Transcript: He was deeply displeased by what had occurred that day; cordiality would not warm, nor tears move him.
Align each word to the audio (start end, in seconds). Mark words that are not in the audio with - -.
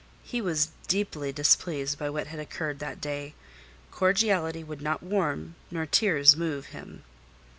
He 0.23 0.41
was 0.41 0.69
deeply 0.87 1.31
displeased 1.31 1.99
by 1.99 2.09
what 2.09 2.25
had 2.25 2.39
occurred 2.39 2.79
that 2.79 2.99
day; 2.99 3.35
cordiality 3.91 4.63
would 4.63 4.81
not 4.81 5.03
warm, 5.03 5.53
nor 5.69 5.85
tears 5.85 6.35
move 6.35 6.65
him. 6.73 7.03